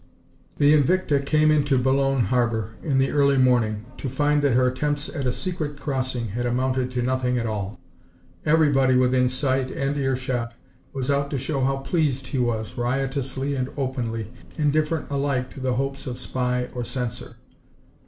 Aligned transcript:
THE 0.57 0.73
Invicta 0.73 1.19
came 1.23 1.51
into 1.51 1.77
Boulogne 1.77 2.21
harbor 2.25 2.71
in 2.81 2.97
the 2.97 3.11
early 3.11 3.37
morning, 3.37 3.85
to 3.99 4.09
find 4.09 4.41
that 4.41 4.53
her 4.55 4.65
attempts 4.65 5.09
at 5.09 5.27
a 5.27 5.31
secret 5.31 5.79
crossing 5.79 6.29
had 6.29 6.47
amounted 6.47 6.89
to 6.93 7.03
nothing 7.03 7.37
at 7.37 7.45
all. 7.45 7.79
Everybody 8.43 8.95
within 8.95 9.29
sight 9.29 9.69
and 9.69 9.95
ear 9.97 10.15
shot 10.15 10.55
was 10.91 11.11
out 11.11 11.29
to 11.29 11.37
show 11.37 11.61
how 11.61 11.77
pleased 11.77 12.25
he 12.25 12.39
was, 12.39 12.79
riotously 12.79 13.53
and 13.53 13.69
openly, 13.77 14.31
indifferent 14.57 15.05
alike 15.11 15.51
to 15.51 15.59
the 15.59 15.73
hopes 15.73 16.07
of 16.07 16.17
spy 16.17 16.67
or 16.73 16.83
censor. 16.83 17.35